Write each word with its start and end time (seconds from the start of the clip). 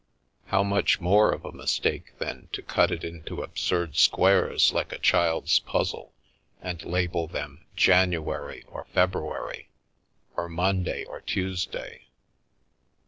How 0.47 0.63
much 0.63 0.99
more 0.99 1.31
of 1.31 1.45
a 1.45 1.51
mistake, 1.51 2.17
then, 2.17 2.49
to 2.53 2.63
cut 2.63 2.89
it 2.89 3.03
into 3.03 3.43
absurd 3.43 3.95
squares, 3.97 4.73
like 4.73 4.91
a 4.91 4.97
child's 4.97 5.59
puzzle, 5.59 6.11
and 6.59 6.83
label 6.83 7.27
them 7.27 7.67
January 7.75 8.63
or 8.67 8.87
February, 8.95 9.69
or 10.35 10.49
Monday 10.49 11.03
or 11.03 11.21
Tuesday." 11.21 12.07